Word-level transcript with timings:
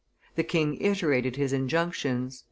The 0.33 0.43
king 0.43 0.77
iterated 0.81 1.35
his 1.35 1.53
injunctions. 1.53 2.39